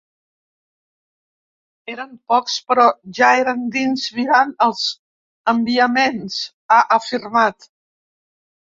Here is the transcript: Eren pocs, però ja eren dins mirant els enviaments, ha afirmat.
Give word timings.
Eren 1.95 2.15
pocs, 2.33 2.57
però 2.71 2.87
ja 3.19 3.31
eren 3.43 3.63
dins 3.77 4.09
mirant 4.21 4.57
els 4.69 4.83
enviaments, 5.55 6.45
ha 6.79 6.85
afirmat. 7.01 7.75